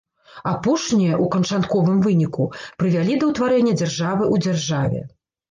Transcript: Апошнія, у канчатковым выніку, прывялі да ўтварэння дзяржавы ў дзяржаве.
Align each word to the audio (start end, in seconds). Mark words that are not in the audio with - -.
Апошнія, 0.51 1.19
у 1.25 1.27
канчатковым 1.35 1.99
выніку, 2.07 2.47
прывялі 2.81 3.19
да 3.21 3.31
ўтварэння 3.35 3.77
дзяржавы 3.79 4.23
ў 4.33 4.45
дзяржаве. 4.49 5.07